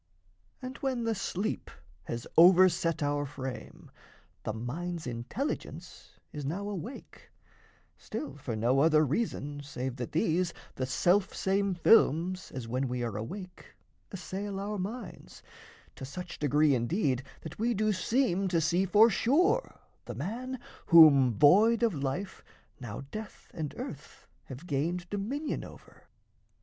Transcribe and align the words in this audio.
And 0.63 0.77
when 0.77 1.03
the 1.03 1.13
sleep 1.13 1.69
has 2.05 2.25
overset 2.35 3.03
our 3.03 3.23
frame, 3.27 3.91
The 4.41 4.51
mind's 4.53 5.05
intelligence 5.05 6.13
is 6.33 6.43
now 6.43 6.67
awake, 6.67 7.29
Still 7.97 8.35
for 8.35 8.55
no 8.55 8.79
other 8.79 9.05
reason, 9.05 9.61
save 9.61 9.97
that 9.97 10.11
these 10.11 10.55
The 10.73 10.87
self 10.87 11.35
same 11.35 11.75
films 11.75 12.49
as 12.51 12.67
when 12.67 12.87
we 12.87 13.03
are 13.03 13.15
awake 13.15 13.75
Assail 14.11 14.59
our 14.59 14.79
minds, 14.79 15.43
to 15.97 16.03
such 16.03 16.39
degree 16.39 16.73
indeed 16.73 17.21
That 17.41 17.59
we 17.59 17.75
do 17.75 17.93
seem 17.93 18.47
to 18.47 18.59
see 18.59 18.87
for 18.87 19.11
sure 19.11 19.81
the 20.05 20.15
man 20.15 20.57
Whom, 20.87 21.31
void 21.31 21.83
of 21.83 21.93
life, 21.93 22.43
now 22.79 23.01
death 23.11 23.51
and 23.53 23.75
earth 23.77 24.25
have 24.45 24.65
gained 24.65 25.07
Dominion 25.11 25.63
over. 25.63 26.07